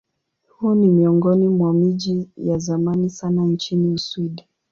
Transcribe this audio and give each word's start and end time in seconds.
Huu 0.57 0.75
ni 0.75 0.87
miongoni 0.87 1.47
mwa 1.47 1.73
miji 1.73 2.29
ya 2.37 2.57
zamani 2.57 3.09
sana 3.09 3.45
nchini 3.45 3.89
Uswidi. 3.93 4.45